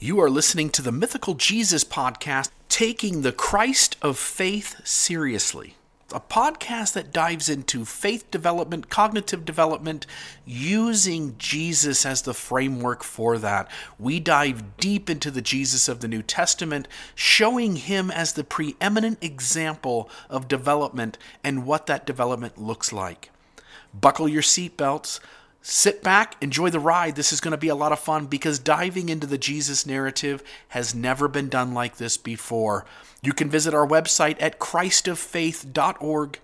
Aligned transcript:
You 0.00 0.20
are 0.20 0.30
listening 0.30 0.70
to 0.70 0.82
the 0.82 0.92
Mythical 0.92 1.34
Jesus 1.34 1.82
podcast, 1.82 2.50
taking 2.68 3.22
the 3.22 3.32
Christ 3.32 3.96
of 4.00 4.16
faith 4.16 4.80
seriously. 4.86 5.74
A 6.14 6.20
podcast 6.20 6.92
that 6.92 7.12
dives 7.12 7.48
into 7.48 7.84
faith 7.84 8.30
development, 8.30 8.90
cognitive 8.90 9.44
development, 9.44 10.06
using 10.46 11.34
Jesus 11.36 12.06
as 12.06 12.22
the 12.22 12.32
framework 12.32 13.02
for 13.02 13.38
that. 13.38 13.68
We 13.98 14.20
dive 14.20 14.76
deep 14.76 15.10
into 15.10 15.32
the 15.32 15.42
Jesus 15.42 15.88
of 15.88 15.98
the 15.98 16.06
New 16.06 16.22
Testament, 16.22 16.86
showing 17.16 17.74
him 17.74 18.08
as 18.12 18.34
the 18.34 18.44
preeminent 18.44 19.18
example 19.20 20.08
of 20.30 20.46
development 20.46 21.18
and 21.42 21.66
what 21.66 21.86
that 21.86 22.06
development 22.06 22.56
looks 22.56 22.92
like. 22.92 23.32
Buckle 23.92 24.28
your 24.28 24.42
seatbelts 24.42 25.18
sit 25.68 26.02
back, 26.02 26.34
enjoy 26.42 26.70
the 26.70 26.80
ride. 26.80 27.14
This 27.14 27.32
is 27.32 27.40
going 27.40 27.52
to 27.52 27.58
be 27.58 27.68
a 27.68 27.74
lot 27.74 27.92
of 27.92 27.98
fun 27.98 28.26
because 28.26 28.58
diving 28.58 29.10
into 29.10 29.26
the 29.26 29.36
Jesus 29.36 29.84
narrative 29.84 30.42
has 30.68 30.94
never 30.94 31.28
been 31.28 31.50
done 31.50 31.74
like 31.74 31.98
this 31.98 32.16
before. 32.16 32.86
You 33.22 33.34
can 33.34 33.50
visit 33.50 33.74
our 33.74 33.86
website 33.86 34.40
at 34.40 34.58
christoffaith.org. 34.58 36.40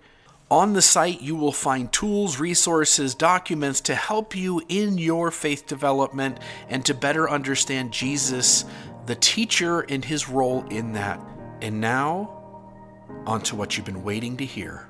On 0.51 0.73
the 0.73 0.81
site, 0.81 1.21
you 1.21 1.35
will 1.35 1.51
find 1.51 1.91
tools, 1.91 2.39
resources, 2.39 3.15
documents 3.15 3.81
to 3.81 3.95
help 3.95 4.35
you 4.35 4.61
in 4.69 4.99
your 4.99 5.31
faith 5.31 5.65
development 5.65 6.37
and 6.69 6.85
to 6.85 6.93
better 6.93 7.27
understand 7.27 7.91
Jesus, 7.91 8.63
the 9.07 9.15
teacher, 9.15 9.81
and 9.81 10.05
his 10.05 10.29
role 10.29 10.63
in 10.67 10.93
that. 10.93 11.19
And 11.61 11.81
now, 11.81 12.29
on 13.25 13.41
to 13.41 13.55
what 13.55 13.75
you've 13.75 13.87
been 13.87 14.03
waiting 14.03 14.37
to 14.37 14.45
hear. 14.45 14.87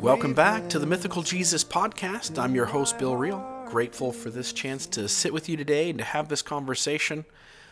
Welcome 0.00 0.34
back 0.34 0.68
to 0.68 0.78
the 0.78 0.86
Mythical 0.86 1.22
Jesus 1.22 1.64
podcast. 1.64 2.38
I'm 2.38 2.54
your 2.54 2.66
host, 2.66 2.96
Bill 2.96 3.16
Reel. 3.16 3.64
Grateful 3.66 4.12
for 4.12 4.30
this 4.30 4.52
chance 4.52 4.86
to 4.86 5.08
sit 5.08 5.32
with 5.32 5.48
you 5.48 5.56
today 5.56 5.90
and 5.90 5.98
to 5.98 6.04
have 6.04 6.28
this 6.28 6.42
conversation. 6.42 7.24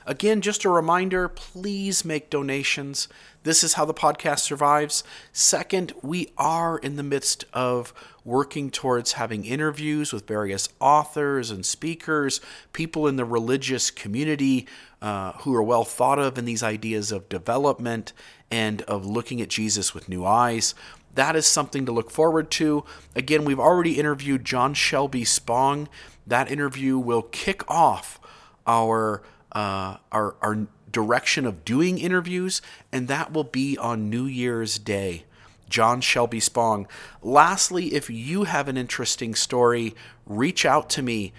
Again, 0.05 0.41
just 0.41 0.65
a 0.65 0.69
reminder 0.69 1.28
please 1.28 2.05
make 2.05 2.31
donations. 2.31 3.06
This 3.45 3.62
is 3.62 3.75
how 3.75 3.84
the 3.84 3.95
podcast 3.95 4.41
survives. 4.41 5.05
Second, 5.33 5.92
we 6.03 6.33
are 6.36 6.78
in 6.78 6.97
the 6.97 7.03
midst 7.05 7.45
of 7.53 7.95
working 8.25 8.70
towards 8.70 9.12
having 9.12 9.45
interviews 9.45 10.12
with 10.12 10.27
various 10.27 10.69
authors 10.81 11.51
and 11.51 11.64
speakers, 11.64 12.41
people 12.73 13.06
in 13.06 13.17
the 13.17 13.25
religious 13.25 13.91
community 13.91 14.67
uh, 15.03 15.33
who 15.41 15.55
are 15.55 15.62
well 15.62 15.84
thought 15.84 16.19
of 16.19 16.39
in 16.39 16.45
these 16.45 16.62
ideas 16.62 17.12
of 17.12 17.29
development 17.29 18.12
and 18.51 18.83
of 18.83 19.07
looking 19.07 19.41
at 19.41 19.48
Jesus 19.48 19.95
with 19.95 20.09
new 20.09 20.25
eyes. 20.25 20.75
That 21.15 21.37
is 21.37 21.47
something 21.47 21.87
to 21.87 21.92
look 21.92 22.11
forward 22.11 22.51
to. 22.53 22.84
Again, 23.17 23.45
we've 23.45 23.59
already 23.61 23.98
interviewed 23.98 24.45
John 24.45 24.75
Shelby 24.75 25.25
Spong. 25.25 25.89
That 26.27 26.51
interview 26.51 26.98
will 26.98 27.23
kick 27.23 27.69
off 27.69 28.20
our 28.67 29.23
uh, 29.53 29.97
our 30.12 30.37
our 30.41 30.67
direction 30.92 31.47
of 31.47 31.64
doing 31.64 31.98
interviews, 31.98 32.62
and 32.92 33.09
that 33.09 33.33
will 33.33 33.45
be 33.45 33.77
on 33.79 34.11
New 34.11 34.25
Year's 34.25 34.79
Day. 34.79 35.25
John 35.69 36.01
Shelby 36.01 36.41
Spong. 36.41 36.87
Lastly, 37.23 37.95
if 37.95 38.11
you 38.11 38.45
have 38.45 38.69
an 38.69 38.77
interesting 38.77 39.35
story, 39.35 39.95
reach 40.27 40.67
out 40.67 40.91
to 40.91 41.03
me. 41.03 41.33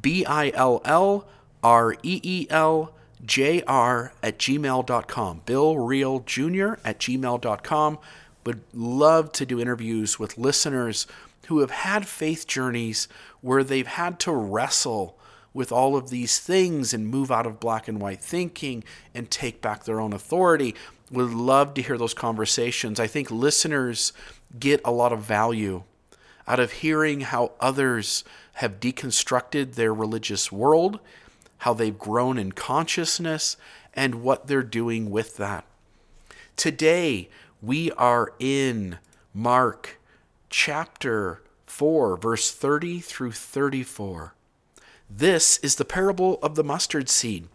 B 0.00 0.24
I 0.24 0.50
L 0.50 0.80
L 0.84 1.26
R 1.62 1.94
E 2.02 2.20
E 2.22 2.46
L 2.50 2.94
jr 3.24 4.10
at 4.22 4.38
gmail.com. 4.38 5.42
Bill 5.46 5.78
Reel 5.78 6.20
Jr. 6.20 6.74
at 6.84 6.98
gmail.com. 6.98 7.98
Would 8.44 8.62
love 8.74 9.32
to 9.32 9.46
do 9.46 9.60
interviews 9.60 10.18
with 10.18 10.38
listeners 10.38 11.06
who 11.46 11.60
have 11.60 11.70
had 11.70 12.08
faith 12.08 12.46
journeys 12.46 13.06
where 13.40 13.62
they've 13.62 13.86
had 13.86 14.18
to 14.20 14.32
wrestle 14.32 15.18
with 15.54 15.70
all 15.70 15.96
of 15.96 16.10
these 16.10 16.38
things 16.38 16.94
and 16.94 17.06
move 17.06 17.30
out 17.30 17.46
of 17.46 17.60
black 17.60 17.86
and 17.86 18.00
white 18.00 18.20
thinking 18.20 18.82
and 19.14 19.30
take 19.30 19.60
back 19.60 19.84
their 19.84 20.00
own 20.00 20.12
authority. 20.12 20.74
Would 21.10 21.30
love 21.30 21.74
to 21.74 21.82
hear 21.82 21.98
those 21.98 22.14
conversations. 22.14 22.98
I 22.98 23.06
think 23.06 23.30
listeners 23.30 24.12
get 24.58 24.80
a 24.84 24.90
lot 24.90 25.12
of 25.12 25.20
value 25.20 25.82
out 26.48 26.58
of 26.58 26.72
hearing 26.72 27.20
how 27.20 27.52
others 27.60 28.24
have 28.54 28.80
deconstructed 28.80 29.74
their 29.74 29.94
religious 29.94 30.50
world 30.50 30.98
how 31.62 31.72
they've 31.72 31.98
grown 31.98 32.38
in 32.38 32.50
consciousness, 32.50 33.56
and 33.94 34.16
what 34.16 34.48
they're 34.48 34.64
doing 34.64 35.08
with 35.12 35.36
that. 35.36 35.64
Today, 36.56 37.28
we 37.60 37.92
are 37.92 38.32
in 38.40 38.98
Mark 39.32 40.00
chapter 40.50 41.40
4, 41.66 42.16
verse 42.16 42.50
30 42.50 42.98
through 42.98 43.30
34. 43.30 44.34
This 45.08 45.58
is 45.58 45.76
the 45.76 45.84
parable 45.84 46.40
of 46.42 46.56
the 46.56 46.64
mustard 46.64 47.08
seed. 47.08 47.46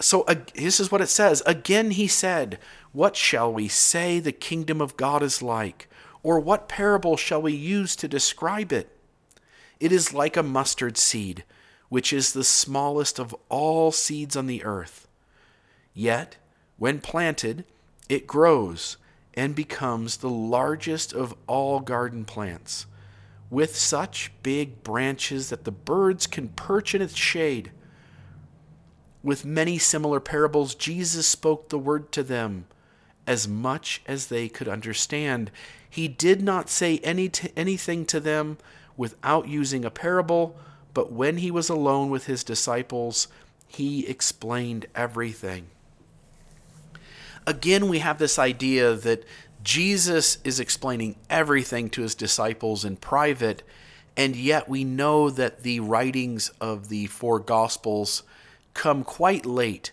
So, 0.00 0.24
uh, 0.24 0.34
this 0.54 0.78
is 0.78 0.92
what 0.92 1.00
it 1.00 1.08
says. 1.08 1.42
Again, 1.46 1.92
he 1.92 2.06
said, 2.06 2.58
What 2.92 3.16
shall 3.16 3.50
we 3.50 3.68
say 3.68 4.20
the 4.20 4.32
kingdom 4.32 4.82
of 4.82 4.98
God 4.98 5.22
is 5.22 5.40
like? 5.40 5.88
Or 6.22 6.38
what 6.38 6.68
parable 6.68 7.16
shall 7.16 7.40
we 7.40 7.54
use 7.54 7.96
to 7.96 8.06
describe 8.06 8.70
it? 8.70 8.90
It 9.80 9.92
is 9.92 10.12
like 10.12 10.36
a 10.36 10.42
mustard 10.42 10.98
seed 10.98 11.44
which 11.88 12.12
is 12.12 12.32
the 12.32 12.44
smallest 12.44 13.18
of 13.18 13.34
all 13.48 13.92
seeds 13.92 14.36
on 14.36 14.46
the 14.46 14.64
earth. 14.64 15.06
Yet, 15.92 16.36
when 16.76 17.00
planted, 17.00 17.64
it 18.08 18.26
grows 18.26 18.96
and 19.34 19.54
becomes 19.54 20.18
the 20.18 20.30
largest 20.30 21.12
of 21.12 21.34
all 21.46 21.80
garden 21.80 22.24
plants, 22.24 22.86
with 23.50 23.76
such 23.76 24.32
big 24.42 24.82
branches 24.82 25.50
that 25.50 25.64
the 25.64 25.70
birds 25.70 26.26
can 26.26 26.48
perch 26.48 26.94
in 26.94 27.02
its 27.02 27.16
shade. 27.16 27.70
With 29.22 29.44
many 29.44 29.78
similar 29.78 30.20
parables, 30.20 30.74
Jesus 30.74 31.26
spoke 31.26 31.68
the 31.68 31.78
word 31.78 32.12
to 32.12 32.22
them 32.22 32.66
as 33.26 33.48
much 33.48 34.02
as 34.06 34.26
they 34.26 34.48
could 34.48 34.68
understand. 34.68 35.50
He 35.88 36.08
did 36.08 36.42
not 36.42 36.68
say 36.68 36.98
any 36.98 37.28
t- 37.28 37.50
anything 37.56 38.04
to 38.06 38.20
them 38.20 38.58
without 38.96 39.48
using 39.48 39.84
a 39.84 39.90
parable 39.90 40.56
but 40.94 41.12
when 41.12 41.38
he 41.38 41.50
was 41.50 41.68
alone 41.68 42.08
with 42.08 42.26
his 42.26 42.44
disciples, 42.44 43.28
he 43.66 44.06
explained 44.06 44.86
everything. 44.94 45.66
Again, 47.46 47.88
we 47.88 47.98
have 47.98 48.18
this 48.18 48.38
idea 48.38 48.94
that 48.94 49.24
Jesus 49.62 50.38
is 50.44 50.60
explaining 50.60 51.16
everything 51.28 51.90
to 51.90 52.02
his 52.02 52.14
disciples 52.14 52.84
in 52.84 52.96
private, 52.96 53.62
and 54.16 54.36
yet 54.36 54.68
we 54.68 54.84
know 54.84 55.28
that 55.28 55.62
the 55.62 55.80
writings 55.80 56.50
of 56.60 56.88
the 56.88 57.06
four 57.06 57.40
Gospels 57.40 58.22
come 58.72 59.02
quite 59.02 59.44
late 59.44 59.90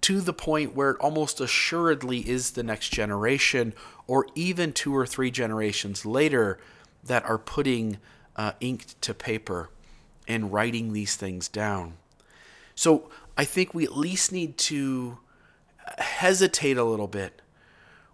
to 0.00 0.20
the 0.20 0.32
point 0.32 0.74
where 0.74 0.90
it 0.90 1.00
almost 1.00 1.40
assuredly 1.40 2.28
is 2.28 2.52
the 2.52 2.62
next 2.62 2.88
generation, 2.88 3.72
or 4.06 4.26
even 4.34 4.72
two 4.72 4.96
or 4.96 5.06
three 5.06 5.30
generations 5.30 6.04
later, 6.04 6.58
that 7.04 7.24
are 7.24 7.38
putting 7.38 7.98
uh, 8.36 8.52
ink 8.60 8.94
to 9.00 9.14
paper 9.14 9.68
and 10.30 10.52
writing 10.52 10.92
these 10.92 11.16
things 11.16 11.48
down. 11.48 11.94
So 12.74 13.10
I 13.36 13.44
think 13.44 13.74
we 13.74 13.84
at 13.84 13.96
least 13.96 14.32
need 14.32 14.56
to 14.58 15.18
hesitate 15.98 16.76
a 16.76 16.84
little 16.84 17.08
bit 17.08 17.42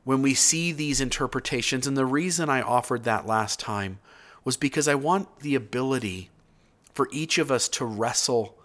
when 0.05 0.23
we 0.23 0.35
see 0.35 0.73
these 0.73 1.01
interpretations. 1.01 1.87
And 1.87 1.97
the 1.97 2.07
reason 2.07 2.49
I 2.49 2.63
offered 2.63 3.05
that 3.05 3.27
last 3.27 3.61
time 3.61 3.99
was 4.45 4.57
because 4.57 4.89
I 4.89 4.95
want 4.95 5.41
the 5.41 5.55
ability 5.55 6.31
for 6.95 7.09
each 7.13 7.39
of 7.39 7.51
us 7.51 7.69
to 7.71 7.85
wrestle 7.85 8.57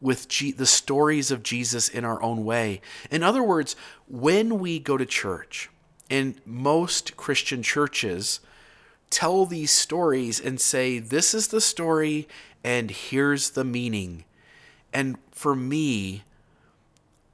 with 0.00 0.28
G- 0.28 0.52
the 0.52 0.66
stories 0.66 1.30
of 1.30 1.42
Jesus 1.42 1.88
in 1.88 2.04
our 2.04 2.22
own 2.22 2.44
way. 2.44 2.80
In 3.10 3.22
other 3.22 3.42
words, 3.42 3.76
when 4.08 4.58
we 4.58 4.78
go 4.78 4.96
to 4.96 5.06
church, 5.06 5.70
and 6.10 6.40
most 6.44 7.16
Christian 7.16 7.62
churches 7.62 8.40
tell 9.10 9.46
these 9.46 9.70
stories 9.70 10.40
and 10.40 10.60
say, 10.60 10.98
This 10.98 11.34
is 11.34 11.48
the 11.48 11.60
story, 11.60 12.26
and 12.62 12.90
here's 12.90 13.50
the 13.50 13.64
meaning. 13.64 14.24
And 14.92 15.18
for 15.30 15.54
me, 15.54 16.24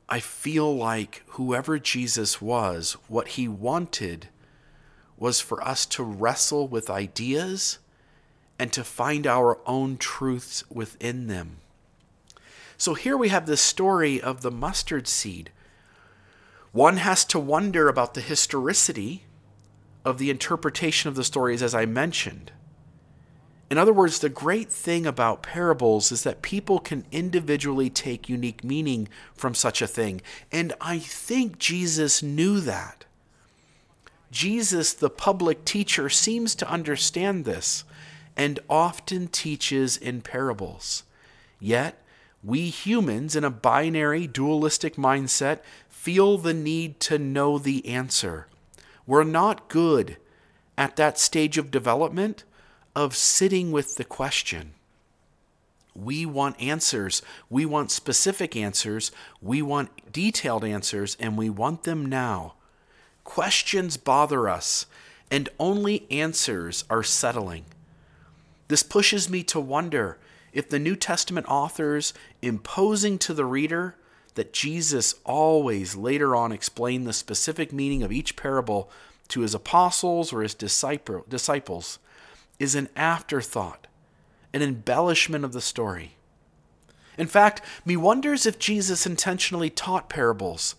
I 0.09 0.21
feel 0.21 0.75
like 0.75 1.23
whoever 1.31 1.79
Jesus 1.79 2.41
was, 2.41 2.97
what 3.09 3.29
he 3.29 3.49
wanted 3.49 4.29
was 5.17 5.41
for 5.41 5.62
us 5.67 5.87
to 5.87 6.03
wrestle 6.03 6.69
with 6.69 6.91
ideas 6.91 7.79
and 8.59 8.73
to 8.73 8.85
find 8.85 9.27
our 9.27 9.59
own 9.67 9.97
truths 9.97 10.62
within 10.71 11.27
them. 11.27 11.59
So 12.79 12.95
here 12.95 13.17
we 13.17 13.29
have 13.31 13.47
this 13.47 13.61
story 13.61 14.21
of 14.21 14.43
the 14.43 14.50
mustard 14.50 15.09
seed. 15.09 15.50
One 16.73 16.99
has 16.99 17.25
to 17.27 17.39
wonder 17.39 17.89
about 17.89 18.15
the 18.15 18.21
historicity 18.21 19.25
of 20.05 20.19
the 20.19 20.31
interpretation 20.31 21.09
of 21.09 21.17
the 21.17 21.25
stories, 21.25 21.62
as 21.62 21.75
I 21.75 21.87
mentioned. 21.87 22.53
In 23.69 23.79
other 23.79 23.93
words, 23.93 24.21
the 24.21 24.29
great 24.29 24.71
thing 24.71 25.07
about 25.07 25.43
parables 25.43 26.13
is 26.13 26.23
that 26.23 26.43
people 26.43 26.79
can 26.79 27.05
individually 27.11 27.91
take 27.91 28.29
unique 28.29 28.63
meaning 28.63 29.09
from 29.35 29.55
such 29.55 29.83
a 29.83 29.89
thing. 29.89 30.21
And 30.53 30.73
I 30.81 30.99
think 30.99 31.59
Jesus 31.59 32.23
knew 32.23 32.61
that. 32.61 33.05
Jesus, 34.31 34.93
the 34.93 35.11
public 35.11 35.65
teacher, 35.65 36.09
seems 36.09 36.55
to 36.57 36.71
understand 36.71 37.45
this 37.45 37.85
and 38.37 38.61
often 38.69 39.29
teaches 39.29 39.97
in 39.97 40.21
parables. 40.21 41.03
Yet, 41.59 42.01
we 42.45 42.69
humans 42.69 43.35
in 43.35 43.43
a 43.43 43.51
binary, 43.51 44.27
dualistic 44.27 44.97
mindset 44.97 45.61
feel 45.89 46.39
the 46.39 46.55
need 46.55 47.01
to 47.01 47.19
know 47.19 47.59
the 47.59 47.85
answer. 47.89 48.47
We're 49.07 49.25
not 49.25 49.69
good 49.69 50.19
at 50.79 50.97
that 50.97 51.19
stage 51.19 51.59
of 51.59 51.71
development 51.71 52.45
of 52.97 53.15
sitting 53.15 53.71
with 53.71 53.97
the 53.97 54.05
question. 54.05 54.73
We 55.95 56.25
want 56.25 56.61
answers. 56.61 57.21
We 57.51 57.67
want 57.67 57.91
specific 57.91 58.57
answers. 58.57 59.13
We 59.43 59.61
want 59.61 60.13
detailed 60.13 60.65
answers, 60.65 61.15
and 61.21 61.37
we 61.37 61.51
want 61.51 61.83
them 61.83 62.07
now. 62.07 62.55
Questions 63.23 63.99
bother 63.99 64.49
us, 64.49 64.87
and 65.31 65.51
only 65.61 66.11
answers 66.11 66.85
are 66.89 67.03
settling. 67.03 67.67
This 68.69 68.83
pushes 68.83 69.29
me 69.29 69.43
to 69.45 69.61
wonder 69.61 70.19
if 70.55 70.69
the 70.71 70.79
New 70.79 70.97
Testament 70.97 71.47
authors 71.49 72.15
imposing 72.41 73.19
to 73.19 73.35
the 73.35 73.45
reader 73.45 73.95
that 74.37 74.55
Jesus 74.55 75.15
always 75.25 75.97
later 75.97 76.35
on 76.35 76.51
explained 76.51 77.07
the 77.07 77.13
specific 77.13 77.75
meaning 77.75 78.03
of 78.03 78.13
each 78.13 78.37
parable 78.37 78.91
to 79.29 79.41
his 79.41 79.55
apostles 79.55 80.33
or 80.33 80.43
his 80.43 80.55
disciples 80.55 81.99
is 82.58 82.75
an 82.75 82.88
afterthought, 82.97 83.87
an 84.53 84.62
embellishment 84.62 85.44
of 85.44 85.53
the 85.53 85.61
story. 85.61 86.12
In 87.19 87.26
fact, 87.26 87.62
me 87.85 87.97
wonders 87.97 88.47
if 88.47 88.58
Jesus 88.58 89.06
intentionally 89.06 89.70
taught 89.70 90.08
parables, 90.08 90.75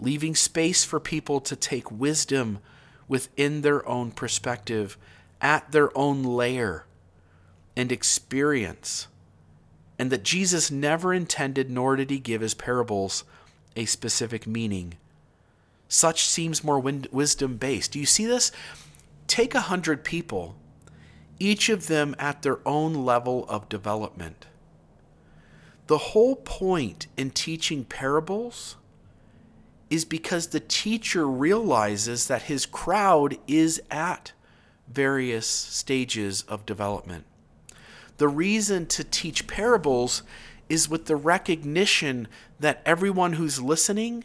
leaving 0.00 0.34
space 0.34 0.84
for 0.84 1.00
people 1.00 1.40
to 1.40 1.56
take 1.56 1.90
wisdom 1.90 2.58
within 3.08 3.60
their 3.60 3.86
own 3.88 4.10
perspective, 4.10 4.96
at 5.40 5.72
their 5.72 5.96
own 5.96 6.22
layer 6.22 6.86
and 7.76 7.92
experience, 7.92 9.08
and 9.98 10.10
that 10.10 10.22
Jesus 10.22 10.70
never 10.70 11.12
intended 11.12 11.70
nor 11.70 11.96
did 11.96 12.10
he 12.10 12.18
give 12.18 12.40
his 12.40 12.54
parables 12.54 13.24
a 13.76 13.84
specific 13.84 14.46
meaning. 14.46 14.94
Such 15.88 16.24
seems 16.24 16.64
more 16.64 16.78
wisdom 16.78 17.56
based. 17.56 17.92
Do 17.92 17.98
you 17.98 18.06
see 18.06 18.26
this? 18.26 18.52
Take 19.26 19.54
a 19.54 19.60
hundred 19.60 20.04
people, 20.04 20.56
each 21.38 21.68
of 21.68 21.86
them 21.86 22.14
at 22.18 22.42
their 22.42 22.60
own 22.66 23.04
level 23.04 23.44
of 23.48 23.68
development. 23.68 24.46
The 25.86 25.98
whole 25.98 26.36
point 26.36 27.08
in 27.16 27.30
teaching 27.30 27.84
parables 27.84 28.76
is 29.90 30.04
because 30.04 30.48
the 30.48 30.60
teacher 30.60 31.28
realizes 31.28 32.26
that 32.26 32.42
his 32.42 32.66
crowd 32.66 33.36
is 33.46 33.82
at 33.90 34.32
various 34.88 35.46
stages 35.46 36.42
of 36.42 36.66
development. 36.66 37.24
The 38.16 38.28
reason 38.28 38.86
to 38.86 39.04
teach 39.04 39.46
parables 39.46 40.22
is 40.68 40.88
with 40.88 41.06
the 41.06 41.16
recognition 41.16 42.28
that 42.60 42.80
everyone 42.86 43.34
who's 43.34 43.60
listening 43.60 44.24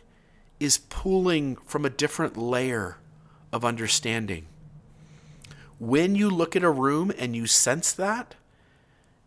is 0.60 0.78
pulling 0.78 1.56
from 1.58 1.86
a 1.86 1.90
different 1.90 2.38
layer 2.38 2.98
of 3.52 3.66
understanding. 3.66 4.46
When 5.80 6.16
you 6.16 6.30
look 6.30 6.56
at 6.56 6.64
a 6.64 6.70
room 6.70 7.12
and 7.18 7.36
you 7.36 7.48
sense 7.48 7.92
that, 7.94 8.36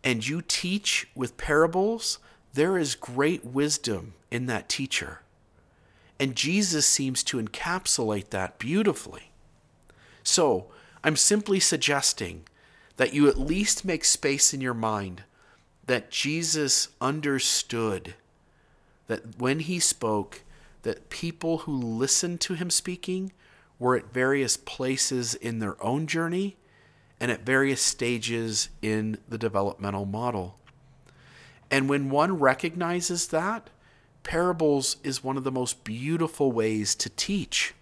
and 0.03 0.27
you 0.27 0.41
teach 0.41 1.07
with 1.15 1.37
parables, 1.37 2.19
there 2.53 2.77
is 2.77 2.95
great 2.95 3.43
wisdom 3.43 4.13
in 4.29 4.45
that 4.47 4.69
teacher. 4.69 5.21
And 6.19 6.35
Jesus 6.35 6.85
seems 6.85 7.23
to 7.25 7.41
encapsulate 7.41 8.29
that 8.29 8.59
beautifully. 8.59 9.31
So, 10.23 10.67
I'm 11.03 11.15
simply 11.15 11.59
suggesting 11.59 12.43
that 12.97 13.13
you 13.13 13.27
at 13.27 13.39
least 13.39 13.83
make 13.83 14.05
space 14.05 14.53
in 14.53 14.61
your 14.61 14.73
mind 14.73 15.23
that 15.85 16.11
Jesus 16.11 16.89
understood 17.01 18.13
that 19.07 19.37
when 19.37 19.59
he 19.59 19.79
spoke, 19.79 20.43
that 20.83 21.09
people 21.09 21.59
who 21.59 21.75
listened 21.75 22.39
to 22.41 22.53
him 22.53 22.69
speaking 22.69 23.31
were 23.83 23.97
at 23.97 24.13
various 24.13 24.55
places 24.55 25.35
in 25.35 25.59
their 25.59 25.75
own 25.83 26.07
journey 26.07 26.55
and 27.19 27.29
at 27.29 27.45
various 27.45 27.81
stages 27.81 28.69
in 28.81 29.17
the 29.27 29.37
developmental 29.37 30.05
model. 30.05 30.57
And 31.69 31.89
when 31.89 32.09
one 32.09 32.39
recognizes 32.39 33.27
that, 33.27 33.69
parables 34.23 34.95
is 35.03 35.21
one 35.21 35.35
of 35.35 35.43
the 35.43 35.51
most 35.51 35.83
beautiful 35.83 36.53
ways 36.53 36.95
to 36.95 37.09
teach. 37.09 37.73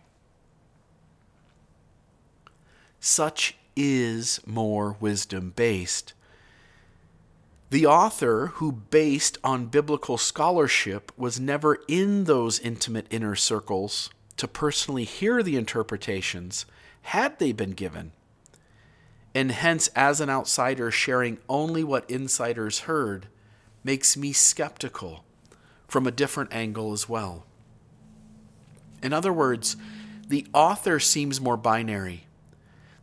Such 3.00 3.56
is 3.76 4.40
more 4.44 4.98
wisdom 5.00 5.54
based. 5.56 6.14
The 7.70 7.86
author, 7.86 8.48
who 8.56 8.72
based 8.72 9.38
on 9.44 9.68
biblical 9.68 10.18
scholarship, 10.18 11.12
was 11.16 11.40
never 11.40 11.78
in 11.88 12.24
those 12.24 12.58
intimate 12.60 13.06
inner 13.12 13.36
circles 13.36 14.10
to 14.38 14.48
personally 14.48 15.04
hear 15.04 15.44
the 15.44 15.56
interpretations, 15.56 16.66
had 17.04 17.40
they 17.40 17.52
been 17.52 17.72
given. 17.72 18.12
And 19.34 19.52
hence, 19.52 19.88
as 19.96 20.20
an 20.20 20.30
outsider 20.30 20.92
sharing 20.92 21.38
only 21.48 21.84
what 21.84 22.10
insiders 22.10 22.82
heard, 22.82 23.28
makes 23.84 24.18
me 24.18 24.34
skeptical 24.34 25.24
from 25.88 26.06
a 26.06 26.12
different 26.12 26.54
angle 26.54 26.94
as 26.94 27.08
well. 27.08 27.46
In 29.02 29.14
other 29.14 29.34
words, 29.34 29.76
the 30.28 30.46
author 30.54 31.00
seems 31.00 31.42
more 31.42 31.58
binary. 31.58 32.26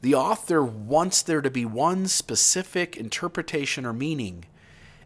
The 0.00 0.14
author 0.14 0.62
wants 0.62 1.22
there 1.22 1.40
to 1.40 1.50
be 1.50 1.64
one 1.64 2.06
specific 2.06 2.96
interpretation 2.96 3.84
or 3.84 3.92
meaning 3.92 4.44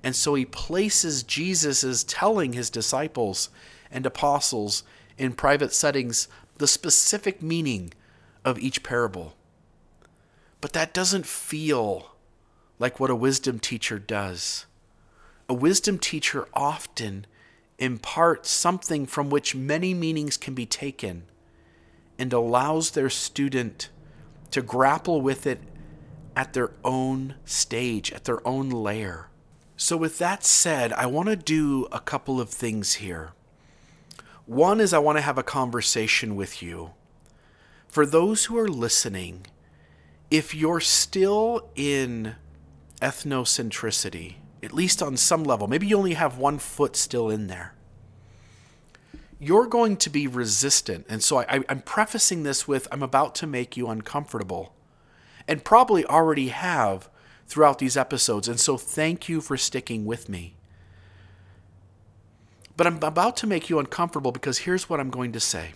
and 0.02 0.16
so 0.16 0.34
he 0.34 0.44
places 0.44 1.22
Jesus 1.22 1.84
as 1.84 2.04
telling 2.04 2.52
his 2.52 2.70
disciples 2.70 3.50
and 3.90 4.04
apostles 4.04 4.82
in 5.18 5.32
private 5.32 5.72
settings 5.72 6.28
the 6.58 6.66
specific 6.66 7.42
meaning 7.42 7.92
of 8.44 8.58
each 8.58 8.82
parable. 8.82 9.34
But 10.60 10.72
that 10.74 10.94
doesn't 10.94 11.26
feel 11.26 12.12
like 12.78 13.00
what 13.00 13.10
a 13.10 13.16
wisdom 13.16 13.58
teacher 13.58 13.98
does. 13.98 14.66
A 15.48 15.54
wisdom 15.54 15.98
teacher 15.98 16.48
often 16.54 17.26
imparts 17.78 18.50
something 18.50 19.06
from 19.06 19.28
which 19.28 19.54
many 19.54 19.92
meanings 19.92 20.36
can 20.36 20.54
be 20.54 20.66
taken 20.66 21.24
and 22.18 22.32
allows 22.32 22.92
their 22.92 23.10
student 23.10 23.90
to 24.52 24.62
grapple 24.62 25.20
with 25.20 25.46
it 25.46 25.60
at 26.36 26.52
their 26.52 26.70
own 26.84 27.34
stage, 27.44 28.12
at 28.12 28.24
their 28.24 28.46
own 28.46 28.70
layer. 28.70 29.28
So, 29.76 29.96
with 29.96 30.18
that 30.18 30.44
said, 30.44 30.92
I 30.92 31.06
want 31.06 31.28
to 31.28 31.36
do 31.36 31.88
a 31.90 31.98
couple 31.98 32.40
of 32.40 32.50
things 32.50 32.94
here. 32.94 33.32
One 34.52 34.82
is 34.82 34.92
I 34.92 34.98
want 34.98 35.16
to 35.16 35.22
have 35.22 35.38
a 35.38 35.42
conversation 35.42 36.36
with 36.36 36.62
you. 36.62 36.90
For 37.88 38.04
those 38.04 38.44
who 38.44 38.58
are 38.58 38.68
listening, 38.68 39.46
if 40.30 40.54
you're 40.54 40.78
still 40.78 41.70
in 41.74 42.34
ethnocentricity, 43.00 44.34
at 44.62 44.74
least 44.74 45.02
on 45.02 45.16
some 45.16 45.42
level, 45.42 45.68
maybe 45.68 45.86
you 45.86 45.96
only 45.96 46.12
have 46.12 46.36
one 46.36 46.58
foot 46.58 46.96
still 46.96 47.30
in 47.30 47.46
there, 47.46 47.72
you're 49.38 49.66
going 49.66 49.96
to 49.96 50.10
be 50.10 50.26
resistant. 50.26 51.06
And 51.08 51.22
so 51.22 51.38
I, 51.38 51.62
am 51.70 51.80
prefacing 51.80 52.42
this 52.42 52.68
with 52.68 52.86
I'm 52.92 53.02
about 53.02 53.34
to 53.36 53.46
make 53.46 53.78
you 53.78 53.88
uncomfortable, 53.88 54.74
and 55.48 55.64
probably 55.64 56.04
already 56.04 56.48
have 56.48 57.08
throughout 57.46 57.78
these 57.78 57.96
episodes. 57.96 58.48
And 58.48 58.60
so 58.60 58.76
thank 58.76 59.30
you 59.30 59.40
for 59.40 59.56
sticking 59.56 60.04
with 60.04 60.28
me. 60.28 60.56
But 62.76 62.86
I'm 62.86 63.02
about 63.02 63.36
to 63.38 63.46
make 63.46 63.68
you 63.68 63.78
uncomfortable 63.78 64.32
because 64.32 64.58
here's 64.58 64.88
what 64.88 65.00
I'm 65.00 65.10
going 65.10 65.32
to 65.32 65.40
say. 65.40 65.72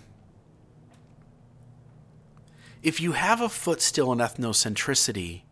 If 2.82 3.00
you 3.00 3.12
have 3.12 3.40
a 3.40 3.48
foot 3.48 3.82
still 3.82 4.12
in 4.12 4.18
ethnocentricity, 4.18 5.42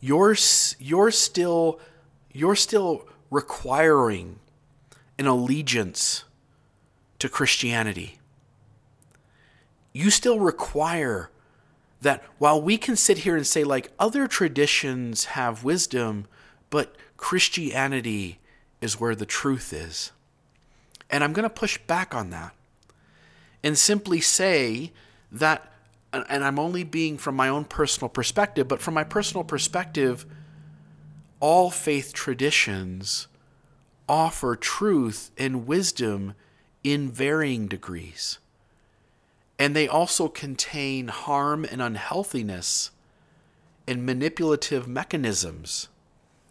you're, 0.00 0.36
you're 0.78 1.10
still 1.10 1.80
you're 2.32 2.56
still 2.56 3.08
requiring 3.30 4.38
an 5.18 5.26
allegiance 5.26 6.24
to 7.18 7.30
Christianity. 7.30 8.18
You 9.94 10.10
still 10.10 10.38
require 10.38 11.30
that 12.02 12.22
while 12.36 12.60
we 12.60 12.76
can 12.76 12.94
sit 12.94 13.18
here 13.18 13.36
and 13.36 13.46
say, 13.46 13.64
like, 13.64 13.90
other 13.98 14.26
traditions 14.26 15.24
have 15.24 15.64
wisdom, 15.64 16.26
but 16.68 16.94
Christianity 17.16 18.38
is 18.82 19.00
where 19.00 19.14
the 19.14 19.24
truth 19.24 19.72
is. 19.72 20.12
And 21.10 21.22
I'm 21.22 21.32
going 21.32 21.44
to 21.44 21.50
push 21.50 21.78
back 21.78 22.14
on 22.14 22.30
that 22.30 22.54
and 23.62 23.78
simply 23.78 24.20
say 24.20 24.92
that, 25.30 25.72
and 26.12 26.44
I'm 26.44 26.58
only 26.58 26.84
being 26.84 27.18
from 27.18 27.36
my 27.36 27.48
own 27.48 27.64
personal 27.64 28.08
perspective, 28.08 28.68
but 28.68 28.80
from 28.80 28.94
my 28.94 29.04
personal 29.04 29.44
perspective, 29.44 30.26
all 31.40 31.70
faith 31.70 32.12
traditions 32.12 33.28
offer 34.08 34.56
truth 34.56 35.30
and 35.36 35.66
wisdom 35.66 36.34
in 36.82 37.10
varying 37.10 37.66
degrees 37.66 38.38
and 39.58 39.74
they 39.74 39.88
also 39.88 40.28
contain 40.28 41.08
harm 41.08 41.64
and 41.64 41.80
unhealthiness 41.80 42.90
and 43.86 44.04
manipulative 44.04 44.86
mechanisms 44.86 45.88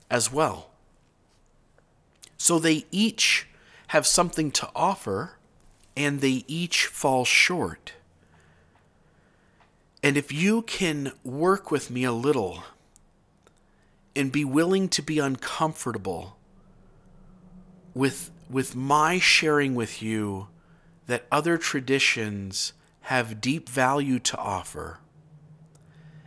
as 0.10 0.32
well. 0.32 0.70
So 2.38 2.60
they 2.60 2.86
each 2.92 3.48
have 3.88 4.08
something 4.08 4.52
to 4.52 4.70
offer, 4.76 5.38
and 5.96 6.22
they 6.22 6.44
each 6.48 6.88
fall 6.88 7.26
short. 7.26 7.94
And 10.04 10.18
if 10.18 10.32
you 10.32 10.62
can 10.62 11.14
work 11.24 11.72
with 11.72 11.90
me 11.90 12.04
a 12.04 12.12
little 12.12 12.64
and 14.16 14.32
be 14.32 14.46
willing 14.46 14.88
to 14.90 15.02
be 15.02 15.20
uncomfortable 15.20 16.38
with, 17.94 18.32
with 18.50 18.76
my 18.76 19.20
sharing 19.20 19.74
with 19.74 20.02
you 20.02 20.48
that 21.08 21.26
other 21.32 21.58
traditions 21.58 22.74
have 23.02 23.42
deep 23.42 23.70
value 23.70 24.20
to 24.20 24.38
offer, 24.38 25.00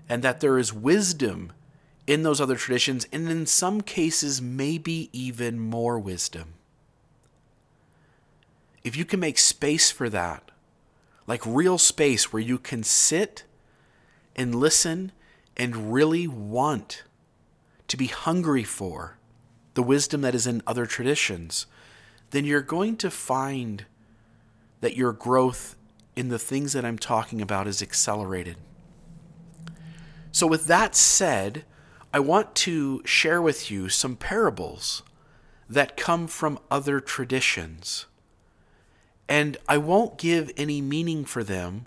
and 0.08 0.22
that 0.22 0.40
there 0.40 0.58
is 0.58 0.72
wisdom 0.72 1.52
in 2.06 2.22
those 2.22 2.40
other 2.40 2.56
traditions, 2.56 3.06
and 3.12 3.28
in 3.28 3.46
some 3.46 3.80
cases, 3.80 4.40
maybe 4.40 5.10
even 5.12 5.60
more 5.60 5.98
wisdom. 5.98 6.54
If 8.84 8.96
you 8.96 9.04
can 9.04 9.20
make 9.20 9.38
space 9.38 9.90
for 9.90 10.08
that, 10.08 10.50
like 11.26 11.42
real 11.44 11.78
space 11.78 12.32
where 12.32 12.42
you 12.42 12.58
can 12.58 12.82
sit 12.82 13.44
and 14.34 14.54
listen 14.54 15.12
and 15.56 15.92
really 15.92 16.26
want 16.26 17.02
to 17.88 17.96
be 17.96 18.06
hungry 18.06 18.64
for 18.64 19.18
the 19.74 19.82
wisdom 19.82 20.22
that 20.22 20.34
is 20.34 20.46
in 20.46 20.62
other 20.66 20.86
traditions, 20.86 21.66
then 22.30 22.44
you're 22.44 22.60
going 22.60 22.96
to 22.96 23.10
find 23.10 23.84
that 24.80 24.96
your 24.96 25.12
growth 25.12 25.76
in 26.14 26.28
the 26.28 26.38
things 26.38 26.72
that 26.72 26.84
I'm 26.84 26.98
talking 26.98 27.40
about 27.40 27.66
is 27.66 27.82
accelerated. 27.82 28.56
So, 30.32 30.46
with 30.46 30.66
that 30.66 30.94
said, 30.94 31.64
I 32.12 32.20
want 32.20 32.54
to 32.56 33.02
share 33.04 33.42
with 33.42 33.70
you 33.70 33.88
some 33.88 34.16
parables 34.16 35.02
that 35.68 35.96
come 35.96 36.26
from 36.26 36.58
other 36.70 37.00
traditions. 37.00 38.06
And 39.28 39.56
I 39.68 39.76
won't 39.78 40.18
give 40.18 40.50
any 40.56 40.80
meaning 40.80 41.24
for 41.24 41.44
them, 41.44 41.86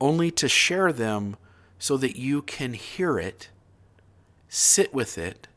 only 0.00 0.30
to 0.32 0.48
share 0.48 0.92
them 0.92 1.36
so 1.78 1.96
that 1.96 2.16
you 2.16 2.42
can 2.42 2.74
hear 2.74 3.18
it, 3.18 3.48
sit 4.48 4.92
with 4.92 5.16
it, 5.16 5.48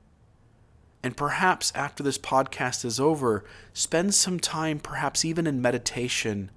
and 1.07 1.15
perhaps 1.15 1.71
after 1.73 2.03
this 2.03 2.17
podcast 2.17 2.83
is 2.83 2.99
over, 2.99 3.45
spend 3.71 4.13
some 4.13 4.41
time, 4.41 4.77
perhaps 4.77 5.23
even 5.23 5.47
in 5.47 5.61
meditation, 5.61 6.51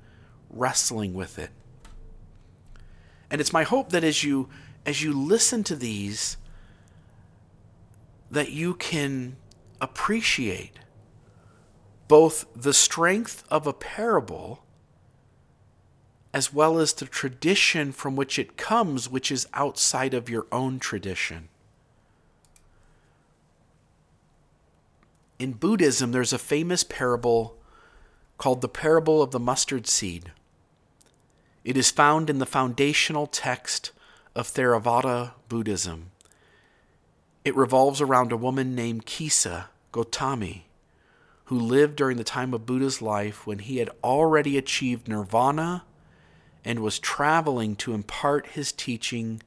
wrestling 0.50 1.14
with 1.14 1.38
it. 1.38 1.50
And 3.30 3.40
it's 3.40 3.52
my 3.52 3.62
hope 3.62 3.90
that 3.90 4.02
as 4.02 4.24
you 4.24 4.48
as 4.84 5.04
you 5.04 5.12
listen 5.12 5.62
to 5.62 5.76
these 5.76 6.36
that 8.28 8.50
you 8.50 8.74
can 8.74 9.36
appreciate 9.80 10.79
both 12.10 12.44
the 12.56 12.74
strength 12.74 13.44
of 13.52 13.68
a 13.68 13.72
parable 13.72 14.64
as 16.34 16.52
well 16.52 16.80
as 16.80 16.92
the 16.92 17.04
tradition 17.04 17.92
from 17.92 18.16
which 18.16 18.36
it 18.36 18.56
comes, 18.56 19.08
which 19.08 19.30
is 19.30 19.46
outside 19.54 20.12
of 20.12 20.28
your 20.28 20.44
own 20.50 20.80
tradition. 20.80 21.48
In 25.38 25.52
Buddhism, 25.52 26.10
there's 26.10 26.32
a 26.32 26.38
famous 26.38 26.82
parable 26.82 27.56
called 28.38 28.60
the 28.60 28.68
parable 28.68 29.22
of 29.22 29.30
the 29.30 29.38
mustard 29.38 29.86
seed. 29.86 30.32
It 31.62 31.76
is 31.76 31.92
found 31.92 32.28
in 32.28 32.40
the 32.40 32.44
foundational 32.44 33.28
text 33.28 33.92
of 34.34 34.48
Theravada 34.48 35.34
Buddhism. 35.48 36.10
It 37.44 37.54
revolves 37.54 38.00
around 38.00 38.32
a 38.32 38.36
woman 38.36 38.74
named 38.74 39.06
Kisa 39.06 39.68
Gotami, 39.92 40.62
who 41.50 41.59
lived 41.59 41.97
during 41.97 42.16
the 42.16 42.23
time 42.23 42.54
of 42.54 42.64
Buddha's 42.64 43.02
life 43.02 43.45
when 43.45 43.59
he 43.59 43.78
had 43.78 43.90
already 44.04 44.57
achieved 44.57 45.09
nirvana 45.09 45.83
and 46.64 46.78
was 46.78 47.00
traveling 47.00 47.75
to 47.75 47.92
impart 47.92 48.47
his 48.47 48.71
teaching 48.71 49.42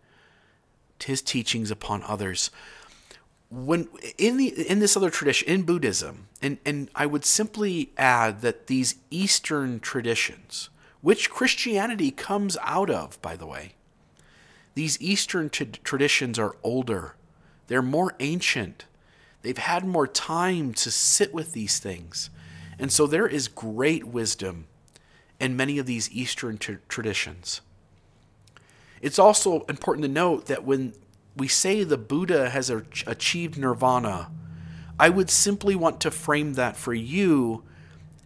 his 1.02 1.22
teachings 1.22 1.72
upon 1.72 2.04
others. 2.04 2.52
When 3.50 3.88
in 4.18 4.36
the 4.36 4.50
in 4.70 4.80
this 4.80 4.98
other 4.98 5.10
tradition 5.10 5.48
in 5.48 5.64
Buddhism 5.64 6.28
and 6.42 6.58
and 6.66 6.90
I 6.94 7.06
would 7.06 7.24
simply 7.24 7.94
add 7.96 8.42
that 8.42 8.68
these 8.68 8.96
eastern 9.10 9.80
traditions 9.80 10.70
which 11.00 11.30
Christianity 11.30 12.12
comes 12.12 12.58
out 12.64 12.90
of 12.90 13.22
by 13.22 13.38
the 13.38 13.46
way 13.46 13.76
these 14.76 15.02
eastern 15.02 15.50
t- 15.50 15.68
traditions 15.86 16.38
are 16.38 16.58
older. 16.64 17.16
They're 17.68 17.82
more 17.82 18.14
ancient 18.20 18.88
they've 19.44 19.58
had 19.60 19.86
more 19.86 20.08
time 20.08 20.74
to 20.74 20.90
sit 20.90 21.34
with 21.34 21.54
these 21.54 21.78
things 21.78 22.32
and 22.80 22.92
so 22.92 23.08
there 23.08 23.28
is 23.28 23.48
great 23.48 24.06
wisdom 24.06 24.68
in 25.40 25.56
many 25.56 25.78
of 25.78 25.86
these 25.86 26.12
Eastern 26.12 26.58
t- 26.58 26.78
traditions. 26.88 27.62
It's 29.02 29.20
also 29.20 29.62
important 29.70 30.04
to 30.04 30.12
note 30.12 30.46
that 30.46 30.64
when 30.64 30.94
we 31.36 31.48
say 31.48 31.84
the 31.84 31.98
Buddha 31.98 32.50
has 32.50 32.70
achieved 32.70 33.58
nirvana, 33.58 34.32
I 35.00 35.10
would 35.10 35.30
simply 35.30 35.76
want 35.76 36.00
to 36.02 36.12
frame 36.12 36.54
that 36.54 36.78
for 36.78 36.94
you 36.94 37.64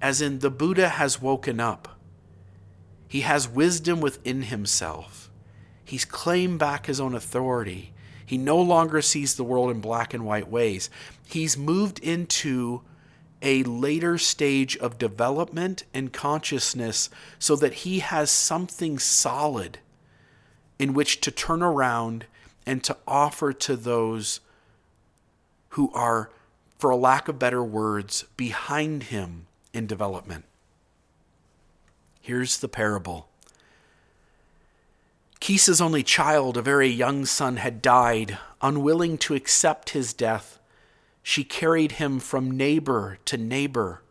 as 0.01 0.21
in 0.21 0.39
the 0.39 0.51
Buddha 0.51 0.89
has 0.89 1.21
woken 1.21 1.59
up. 1.59 1.99
He 3.07 3.21
has 3.21 3.47
wisdom 3.47 4.01
within 4.01 4.43
himself. 4.43 5.31
He's 5.83 6.05
claimed 6.05 6.59
back 6.59 6.85
his 6.85 6.99
own 6.99 7.15
authority. 7.15 7.93
He 8.27 8.37
no 8.37 8.59
longer 8.59 9.01
sees 9.01 9.35
the 9.35 9.45
world 9.45 9.71
in 9.71 9.79
black 9.79 10.13
and 10.13 10.25
white 10.25 10.49
ways. 10.49 10.89
He's 11.25 11.57
moved 11.57 11.97
into 11.99 12.81
a 13.41 13.63
later 13.63 14.17
stage 14.17 14.75
of 14.77 14.97
development 14.97 15.85
and 15.93 16.11
consciousness 16.11 17.09
so 17.39 17.55
that 17.55 17.73
he 17.73 17.99
has 17.99 18.29
something 18.29 18.99
solid 18.99 19.79
in 20.77 20.93
which 20.93 21.21
to 21.21 21.31
turn 21.31 21.63
around 21.63 22.25
and 22.65 22.83
to 22.83 22.97
offer 23.07 23.53
to 23.53 23.77
those 23.77 24.41
who 25.69 25.89
are, 25.93 26.29
for 26.77 26.93
lack 26.93 27.29
of 27.29 27.39
better 27.39 27.63
words, 27.63 28.25
behind 28.35 29.03
him 29.03 29.47
in 29.73 29.87
development. 29.87 30.43
Here's 32.19 32.57
the 32.57 32.67
parable. 32.67 33.29
Kisa's 35.39 35.81
only 35.81 36.03
child, 36.03 36.57
a 36.57 36.61
very 36.61 36.89
young 36.89 37.25
son, 37.25 37.57
had 37.57 37.81
died, 37.81 38.37
unwilling 38.61 39.17
to 39.19 39.35
accept 39.35 39.91
his 39.91 40.13
death 40.13 40.57
she 41.27 41.43
carried 41.43 41.91
him 41.91 42.21
from 42.21 42.49
neighbor 42.49 43.17
to 43.25 43.35
neighbor 43.35 44.01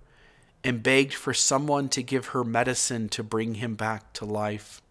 and 0.62 0.82
begged 0.82 1.14
for 1.14 1.32
someone 1.32 1.88
to 1.88 2.02
give 2.02 2.26
her 2.26 2.44
medicine 2.44 3.08
to 3.08 3.22
bring 3.22 3.54
him 3.54 3.74
back 3.74 4.12
to 4.12 4.26
life. 4.26 4.82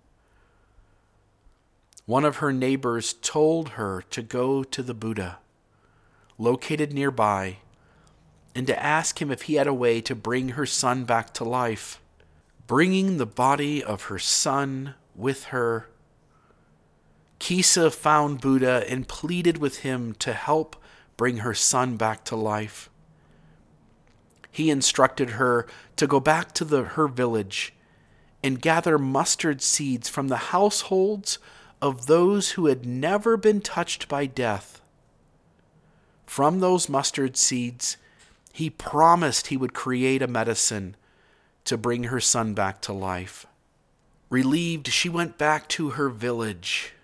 One 2.08 2.26
of 2.26 2.38
her 2.38 2.52
neighbors 2.52 3.14
told 3.14 3.70
her 3.78 4.04
to 4.10 4.24
go 4.24 4.64
to 4.64 4.82
the 4.82 4.96
Buddha, 4.96 5.38
located 6.40 6.92
nearby, 6.94 7.58
and 8.56 8.66
to 8.66 8.84
ask 8.84 9.22
him 9.22 9.30
if 9.30 9.44
he 9.44 9.54
had 9.54 9.68
a 9.68 9.74
way 9.74 10.02
to 10.02 10.16
bring 10.16 10.50
her 10.50 10.66
son 10.66 11.04
back 11.04 11.32
to 11.36 11.44
life. 11.44 12.02
Bringing 12.66 13.18
the 13.18 13.28
body 13.28 13.84
of 13.84 14.06
her 14.06 14.18
son 14.18 14.96
with 15.14 15.44
her, 15.46 15.90
Kisa 17.40 17.92
found 17.92 18.42
Buddha 18.42 18.86
and 18.90 19.08
pleaded 19.08 19.58
with 19.58 19.80
him 19.80 20.14
to 20.16 20.34
help 20.34 20.76
bring 21.18 21.38
her 21.38 21.54
son 21.54 21.98
back 21.98 22.24
to 22.26 22.36
life. 22.36 22.90
He 24.52 24.70
instructed 24.70 25.32
her 25.32 25.68
to 25.98 26.08
go 26.08 26.20
back 26.20 26.54
to 26.54 26.66
the, 26.66 26.84
her 26.84 27.08
village 27.08 27.74
and 28.44 28.62
gather 28.62 28.98
mustard 28.98 29.62
seeds 29.62 30.08
from 30.08 30.28
the 30.28 30.38
households 30.38 31.40
of 31.82 32.06
those 32.06 32.52
who 32.52 32.68
had 32.68 32.86
never 32.86 33.38
been 33.38 33.62
touched 33.62 34.08
by 34.08 34.26
death. 34.26 34.82
From 36.26 36.60
those 36.60 36.90
mustard 36.90 37.38
seeds, 37.38 37.98
he 38.54 38.70
promised 38.70 39.48
he 39.48 39.58
would 39.58 39.74
create 39.74 40.22
a 40.22 40.28
medicine 40.28 40.96
to 41.66 41.78
bring 41.78 42.06
her 42.06 42.22
son 42.22 42.54
back 42.54 42.82
to 42.82 42.94
life. 42.94 43.46
Relieved, 44.30 44.88
she 44.88 45.10
went 45.10 45.38
back 45.38 45.68
to 45.70 45.92
her 45.92 46.10
village 46.10 46.95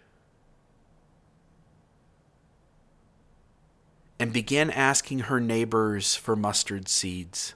and 4.21 4.31
began 4.31 4.69
asking 4.69 5.17
her 5.21 5.39
neighbors 5.39 6.13
for 6.13 6.35
mustard 6.35 6.87
seeds. 6.87 7.55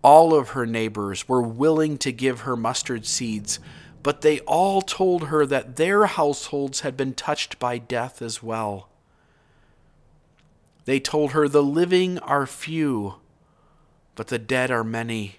All 0.00 0.34
of 0.34 0.50
her 0.50 0.64
neighbors 0.64 1.28
were 1.28 1.42
willing 1.42 1.98
to 1.98 2.10
give 2.10 2.40
her 2.40 2.56
mustard 2.56 3.04
seeds, 3.04 3.60
but 4.02 4.22
they 4.22 4.40
all 4.40 4.80
told 4.80 5.24
her 5.24 5.44
that 5.44 5.76
their 5.76 6.06
households 6.06 6.80
had 6.80 6.96
been 6.96 7.12
touched 7.12 7.58
by 7.58 7.76
death 7.76 8.22
as 8.22 8.42
well. 8.42 8.88
They 10.86 10.98
told 10.98 11.32
her, 11.32 11.46
The 11.46 11.62
living 11.62 12.18
are 12.20 12.46
few, 12.46 13.16
but 14.14 14.28
the 14.28 14.38
dead 14.38 14.70
are 14.70 14.82
many. 14.82 15.36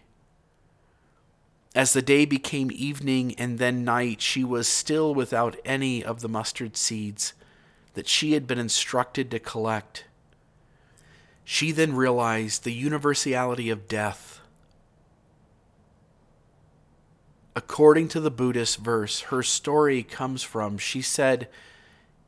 As 1.73 1.93
the 1.93 2.03
day 2.03 2.25
became 2.25 2.69
evening 2.71 3.33
and 3.39 3.57
then 3.57 3.83
night, 3.83 4.21
she 4.21 4.43
was 4.43 4.67
still 4.67 5.15
without 5.15 5.57
any 5.65 6.03
of 6.03 6.21
the 6.21 6.29
mustard 6.29 6.77
seeds 6.77 7.33
that 7.93 8.07
she 8.07 8.33
had 8.33 8.47
been 8.47 8.59
instructed 8.59 9.29
to 9.31 9.39
collect. 9.39 10.05
She 11.43 11.71
then 11.71 11.95
realized 11.95 12.63
the 12.63 12.73
universality 12.73 13.69
of 13.69 13.87
death. 13.87 14.41
According 17.55 18.07
to 18.09 18.19
the 18.19 18.31
Buddhist 18.31 18.79
verse 18.79 19.21
her 19.21 19.43
story 19.43 20.01
comes 20.01 20.41
from, 20.41 20.77
she 20.77 21.01
said, 21.01 21.49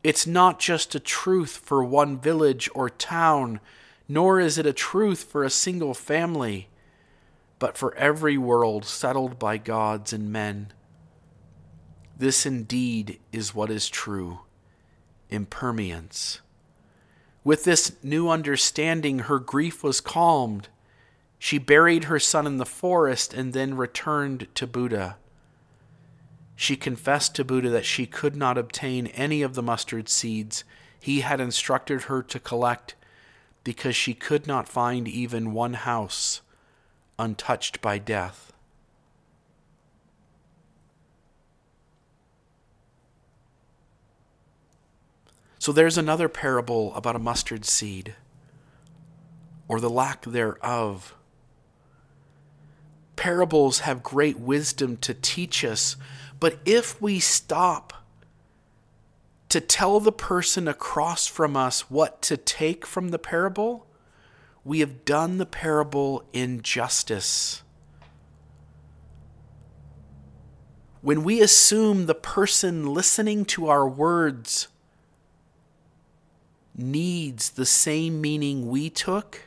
It's 0.04 0.28
not 0.28 0.60
just 0.60 0.94
a 0.94 1.00
truth 1.00 1.62
for 1.64 1.84
one 1.84 2.20
village 2.20 2.70
or 2.76 2.90
town, 2.90 3.60
nor 4.08 4.40
is 4.40 4.60
it 4.60 4.68
a 4.68 4.74
truth 4.74 5.24
for 5.24 5.44
a 5.44 5.50
single 5.50 5.96
family, 5.96 6.68
but 7.58 7.76
for 7.76 7.96
every 7.96 8.38
world 8.38 8.86
settled 8.86 9.40
by 9.40 9.58
gods 9.58 10.14
and 10.14 10.32
men. 10.32 10.72
This 12.18 12.46
indeed 12.46 13.20
is 13.32 13.56
what 13.56 13.72
is 13.72 13.90
true 13.90 14.45
impermanence. 15.30 16.42
With 17.44 17.64
this 17.64 17.96
new 18.04 18.30
understanding, 18.30 19.20
her 19.20 19.40
grief 19.40 19.84
was 19.84 20.02
calmed. 20.02 20.68
She 21.38 21.58
buried 21.58 22.06
her 22.06 22.20
son 22.20 22.48
in 22.48 22.58
the 22.58 22.66
forest 22.66 23.34
and 23.34 23.54
then 23.54 23.78
returned 23.78 24.48
to 24.56 24.66
Buddha. 24.66 25.18
She 26.56 26.76
confessed 26.76 27.36
to 27.36 27.44
Buddha 27.44 27.70
that 27.70 27.86
she 27.86 28.06
could 28.06 28.36
not 28.36 28.58
obtain 28.58 29.08
any 29.08 29.42
of 29.42 29.56
the 29.56 29.62
mustard 29.62 30.10
seeds 30.10 30.64
he 31.00 31.22
had 31.22 31.40
instructed 31.40 32.04
her 32.04 32.24
to 32.24 32.40
collect 32.40 32.96
because 33.64 33.96
she 33.96 34.14
could 34.14 34.48
not 34.48 34.68
find 34.68 35.08
even 35.08 35.54
one 35.54 35.74
house 35.74 36.42
untouched 37.20 37.82
by 37.82 37.98
death. 37.98 38.52
So 45.66 45.72
there's 45.72 45.98
another 45.98 46.30
parable 46.30 46.94
about 46.94 47.16
a 47.16 47.18
mustard 47.18 47.66
seed, 47.66 48.14
or 49.68 49.80
the 49.80 49.90
lack 49.90 50.22
thereof. 50.24 51.16
Parables 53.16 53.80
have 53.80 54.04
great 54.04 54.40
wisdom 54.40 54.96
to 54.98 55.16
teach 55.16 55.66
us, 55.66 55.96
but 56.40 56.60
if 56.66 57.02
we 57.02 57.20
stop 57.20 57.94
to 59.50 59.60
tell 59.60 60.00
the 60.00 60.12
person 60.12 60.68
across 60.68 61.26
from 61.26 61.58
us 61.58 61.90
what 61.90 62.22
to 62.22 62.38
take 62.38 62.86
from 62.86 63.10
the 63.10 63.18
parable, 63.18 63.88
we 64.64 64.82
have 64.82 65.04
done 65.04 65.40
the 65.40 65.48
parable 65.48 66.26
injustice. 66.32 67.64
When 71.02 71.24
we 71.24 71.42
assume 71.42 72.06
the 72.06 72.14
person 72.14 72.94
listening 72.94 73.46
to 73.46 73.68
our 73.68 73.90
words 73.90 74.68
needs 76.78 77.52
the 77.52 77.66
same 77.66 78.22
meaning 78.22 78.70
we 78.70 78.90
took, 78.90 79.42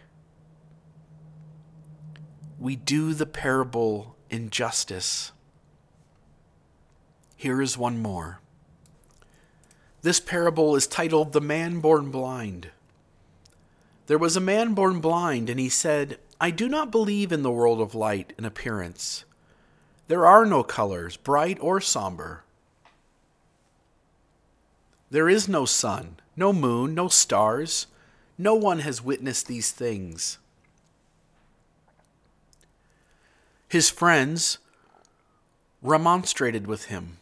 we 2.59 2.75
do 2.75 3.15
the 3.15 3.27
parable 3.27 4.17
injustice. 4.31 5.33
Here 7.37 7.63
is 7.63 7.79
one 7.79 8.01
more. 8.03 8.41
This 10.03 10.21
parable 10.21 10.75
is 10.75 10.87
titled 10.87 11.33
The 11.33 11.41
Man 11.41 11.81
Born 11.81 12.11
Blind. 12.11 12.71
There 14.07 14.19
was 14.19 14.37
a 14.37 14.41
man 14.41 14.73
born 14.73 15.01
blind, 15.01 15.51
and 15.51 15.61
he 15.61 15.69
said, 15.69 16.19
I 16.41 16.51
do 16.51 16.67
not 16.67 16.91
believe 16.91 17.31
in 17.31 17.43
the 17.43 17.51
world 17.51 17.79
of 17.79 17.95
light 17.95 18.33
and 18.39 18.47
appearance. 18.47 19.25
There 20.07 20.27
are 20.27 20.47
no 20.47 20.63
colors, 20.63 21.19
bright 21.19 21.59
or 21.61 21.79
somber. 21.79 22.45
There 25.11 25.29
is 25.29 25.47
no 25.47 25.67
sun, 25.67 26.17
no 26.39 26.53
moon, 26.53 26.95
no 26.95 27.09
stars. 27.09 27.87
No 28.39 28.55
one 28.55 28.79
has 28.79 29.03
witnessed 29.03 29.49
these 29.49 29.73
things. 29.73 30.39
His 33.69 33.91
friends 33.91 34.59
remonstrated 35.83 36.67
with 36.67 36.87
him, 36.87 37.19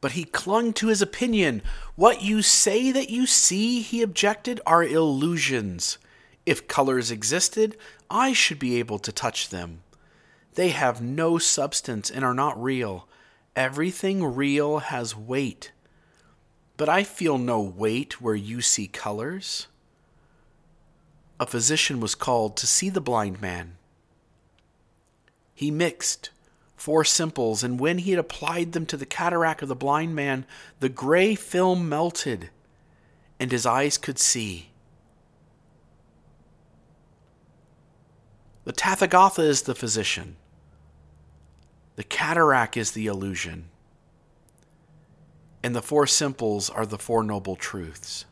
but 0.00 0.12
he 0.12 0.24
clung 0.24 0.72
to 0.74 0.86
his 0.86 1.02
opinion. 1.02 1.62
What 1.96 2.22
you 2.22 2.40
say 2.40 2.90
that 2.92 3.10
you 3.10 3.26
see, 3.26 3.82
he 3.82 4.00
objected, 4.00 4.60
are 4.64 4.84
illusions. 4.84 5.98
If 6.46 6.68
colors 6.68 7.10
existed, 7.10 7.76
I 8.08 8.32
should 8.32 8.58
be 8.58 8.78
able 8.78 8.98
to 9.00 9.12
touch 9.12 9.50
them. 9.50 9.82
They 10.54 10.70
have 10.70 11.02
no 11.02 11.38
substance 11.38 12.10
and 12.10 12.24
are 12.24 12.34
not 12.34 12.60
real. 12.60 13.06
Everything 13.54 14.24
real 14.24 14.78
has 14.78 15.16
weight 15.16 15.72
but 16.80 16.88
I 16.88 17.04
feel 17.04 17.36
no 17.36 17.60
weight 17.60 18.22
where 18.22 18.34
you 18.34 18.62
see 18.62 18.86
colors. 18.86 19.66
A 21.38 21.44
physician 21.44 22.00
was 22.00 22.14
called 22.14 22.56
to 22.56 22.66
see 22.66 22.88
the 22.88 23.02
blind 23.02 23.38
man. 23.38 23.76
He 25.54 25.70
mixed 25.70 26.30
four 26.76 27.04
simples, 27.04 27.62
and 27.62 27.78
when 27.78 27.98
he 27.98 28.12
had 28.12 28.18
applied 28.18 28.72
them 28.72 28.86
to 28.86 28.96
the 28.96 29.04
cataract 29.04 29.60
of 29.60 29.68
the 29.68 29.76
blind 29.76 30.14
man, 30.14 30.46
the 30.78 30.88
gray 30.88 31.34
film 31.34 31.86
melted, 31.86 32.48
and 33.38 33.52
his 33.52 33.66
eyes 33.66 33.98
could 33.98 34.18
see. 34.18 34.70
The 38.64 38.72
Tathagata 38.72 39.44
is 39.44 39.62
the 39.62 39.74
physician. 39.74 40.36
The 41.96 42.04
cataract 42.04 42.78
is 42.78 42.92
the 42.92 43.06
illusion. 43.06 43.66
And 45.62 45.74
the 45.74 45.82
four 45.82 46.06
simples 46.06 46.70
are 46.70 46.86
the 46.86 46.98
Four 46.98 47.22
Noble 47.22 47.56
Truths. 47.56 48.24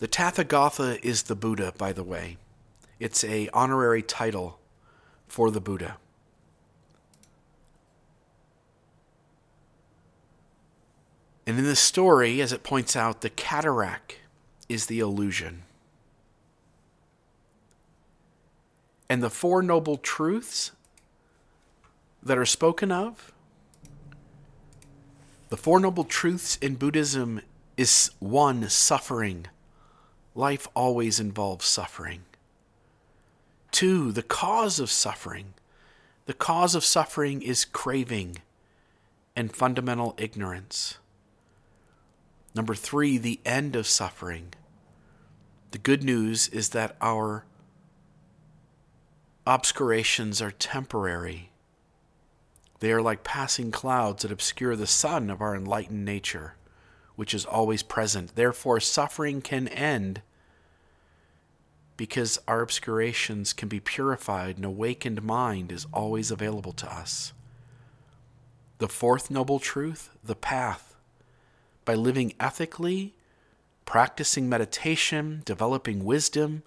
The 0.00 0.08
Tathagata 0.08 0.98
is 1.04 1.24
the 1.24 1.36
Buddha, 1.36 1.72
by 1.78 1.92
the 1.92 2.02
way. 2.02 2.38
It's 2.98 3.22
a 3.22 3.48
honorary 3.50 4.02
title 4.02 4.58
for 5.28 5.50
the 5.50 5.60
Buddha. 5.60 5.98
And 11.46 11.58
in 11.58 11.64
the 11.64 11.76
story, 11.76 12.40
as 12.40 12.52
it 12.52 12.62
points 12.62 12.94
out, 12.96 13.20
the 13.20 13.30
cataract 13.30 14.16
is 14.68 14.86
the 14.86 15.00
illusion. 15.00 15.62
And 19.08 19.22
the 19.22 19.30
Four 19.30 19.62
Noble 19.62 19.96
Truths 19.96 20.72
that 22.22 22.38
are 22.38 22.46
spoken 22.46 22.92
of 22.92 23.31
the 25.52 25.58
Four 25.58 25.80
Noble 25.80 26.04
Truths 26.04 26.56
in 26.62 26.76
Buddhism 26.76 27.42
is 27.76 28.10
one, 28.20 28.70
suffering. 28.70 29.48
Life 30.34 30.66
always 30.72 31.20
involves 31.20 31.66
suffering. 31.66 32.22
Two, 33.70 34.12
the 34.12 34.22
cause 34.22 34.80
of 34.80 34.90
suffering. 34.90 35.52
The 36.24 36.32
cause 36.32 36.74
of 36.74 36.86
suffering 36.86 37.42
is 37.42 37.66
craving 37.66 38.38
and 39.36 39.54
fundamental 39.54 40.14
ignorance. 40.16 40.96
Number 42.54 42.74
three, 42.74 43.18
the 43.18 43.38
end 43.44 43.76
of 43.76 43.86
suffering. 43.86 44.54
The 45.72 45.78
good 45.78 46.02
news 46.02 46.48
is 46.48 46.70
that 46.70 46.96
our 47.02 47.44
obscurations 49.46 50.40
are 50.40 50.50
temporary 50.50 51.51
they 52.82 52.90
are 52.90 53.00
like 53.00 53.22
passing 53.22 53.70
clouds 53.70 54.22
that 54.22 54.32
obscure 54.32 54.74
the 54.74 54.88
sun 54.88 55.30
of 55.30 55.40
our 55.40 55.54
enlightened 55.54 56.04
nature, 56.04 56.56
which 57.14 57.32
is 57.32 57.44
always 57.44 57.80
present. 57.84 58.34
Therefore, 58.34 58.80
suffering 58.80 59.40
can 59.40 59.68
end 59.68 60.20
because 61.96 62.40
our 62.48 62.60
obscurations 62.60 63.52
can 63.52 63.68
be 63.68 63.78
purified. 63.78 64.58
An 64.58 64.64
awakened 64.64 65.22
mind 65.22 65.70
is 65.70 65.86
always 65.92 66.32
available 66.32 66.72
to 66.72 66.92
us. 66.92 67.32
The 68.78 68.88
fourth 68.88 69.30
noble 69.30 69.60
truth, 69.60 70.10
the 70.24 70.34
path. 70.34 70.96
By 71.84 71.94
living 71.94 72.34
ethically, 72.40 73.14
practicing 73.84 74.48
meditation, 74.48 75.42
developing 75.44 76.04
wisdom, 76.04 76.64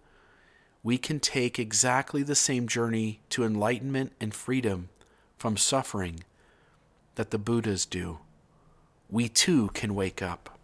we 0.81 0.97
can 0.97 1.19
take 1.19 1.59
exactly 1.59 2.23
the 2.23 2.35
same 2.35 2.69
journey 2.69 3.19
to 3.31 3.43
enlightenment 3.43 4.13
and 4.21 4.33
freedom 4.33 4.87
from 5.37 5.57
suffering 5.57 6.23
that 7.15 7.31
the 7.31 7.37
Buddhas 7.37 7.85
do, 7.85 8.19
we 9.09 9.29
too 9.29 9.69
can 9.73 9.95
wake 9.95 10.21
up. 10.21 10.57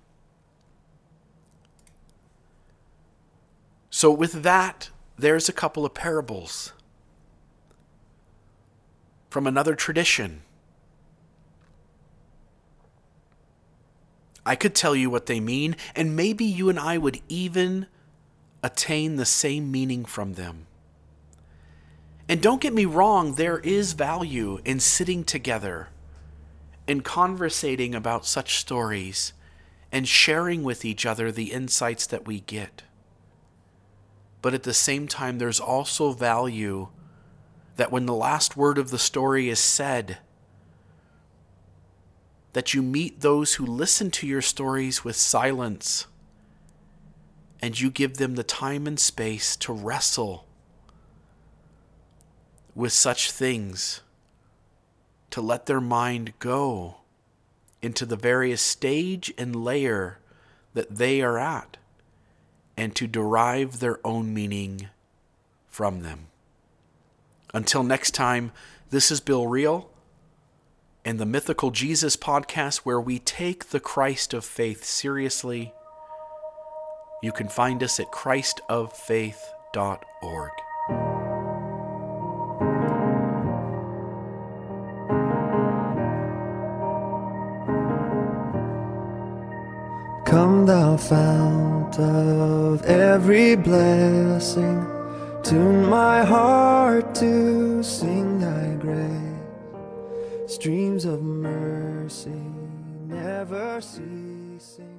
So, 3.90 4.12
with 4.12 4.44
that, 4.44 4.90
there's 5.18 5.50
a 5.50 5.54
couple 5.54 5.86
of 5.86 5.94
parables 5.94 6.74
from 9.30 9.46
another 9.46 9.76
tradition. 9.76 10.42
I 14.46 14.56
could 14.56 14.74
tell 14.74 14.96
you 14.96 15.10
what 15.10 15.28
they 15.28 15.40
mean, 15.40 15.76
and 15.96 16.16
maybe 16.16 16.46
you 16.46 16.70
and 16.70 16.80
I 16.80 16.98
would 16.98 17.22
even 17.30 17.88
attain 18.64 19.16
the 19.16 19.26
same 19.26 19.72
meaning 19.72 20.06
from 20.06 20.34
them. 20.34 20.68
And 22.32 22.42
don't 22.42 22.62
get 22.62 22.74
me 22.74 22.86
wrong, 22.86 23.34
there 23.34 23.60
is 23.60 23.92
value 23.92 24.62
in 24.64 24.80
sitting 24.80 25.26
together 25.26 25.90
and 26.88 27.04
conversating 27.04 27.94
about 27.94 28.26
such 28.26 28.56
stories 28.56 29.34
and 29.92 30.08
sharing 30.08 30.64
with 30.64 30.86
each 30.86 31.06
other 31.06 31.30
the 31.30 31.52
insights 31.52 32.08
that 32.08 32.26
we 32.26 32.40
get. 32.40 32.84
But 34.42 34.54
at 34.54 34.64
the 34.64 34.74
same 34.74 35.10
time, 35.10 35.40
there's 35.40 35.60
also 35.60 36.14
value 36.14 36.88
that 37.76 37.92
when 37.92 38.06
the 38.06 38.14
last 38.14 38.56
word 38.56 38.78
of 38.78 38.92
the 38.92 38.98
story 38.98 39.50
is 39.50 39.60
said, 39.60 40.20
that 42.54 42.74
you 42.74 42.82
meet 42.82 43.20
those 43.20 43.56
who 43.56 43.66
listen 43.66 44.10
to 44.12 44.26
your 44.26 44.42
stories 44.42 45.04
with 45.04 45.18
silence 45.18 46.08
and 47.62 47.78
you 47.78 47.92
give 47.92 48.16
them 48.16 48.36
the 48.36 48.44
time 48.44 48.88
and 48.88 49.02
space 49.02 49.58
to 49.58 49.74
wrestle 49.74 50.46
with 52.76 52.94
such 52.94 53.32
things, 53.32 54.02
to 55.30 55.42
let 55.42 55.66
their 55.66 55.82
mind 55.82 56.34
go 56.40 56.98
into 57.82 58.06
the 58.06 58.16
various 58.16 58.62
stage 58.62 59.34
and 59.38 59.56
layer 59.56 60.20
that 60.74 60.98
they 60.98 61.22
are 61.22 61.38
at, 61.38 61.78
and 62.78 62.96
to 62.96 63.08
derive 63.08 63.80
their 63.80 64.00
own 64.06 64.34
meaning 64.34 64.90
from 65.68 66.02
them. 66.02 66.28
Until 67.54 67.84
next 67.84 68.12
time, 68.12 68.52
this 68.90 69.12
is 69.12 69.20
Bill 69.20 69.48
Reel 69.48 69.90
and 71.04 71.20
the 71.20 71.26
Mythical 71.26 71.72
Jesus 71.72 72.16
podcast, 72.16 72.78
where 72.80 73.02
we 73.02 73.20
take 73.20 73.70
the 73.70 73.80
Christ 73.80 74.34
of 74.34 74.46
faith 74.46 74.84
seriously. 74.84 75.74
You 77.24 77.32
can 77.32 77.50
find 77.50 77.84
us 77.84 78.00
at 78.00 78.12
christoffaith.org. 78.12 80.52
thou 90.72 90.96
fount 90.96 92.00
of 92.00 92.82
every 92.84 93.56
blessing, 93.56 94.80
tune 95.44 95.86
my 95.90 96.24
heart 96.24 97.14
to 97.14 97.84
sing 97.84 98.40
thy 98.40 98.68
grace. 98.86 100.54
Streams 100.56 101.04
of 101.04 101.22
mercy 101.22 102.44
never 103.10 103.82
ceasing. 103.82 104.91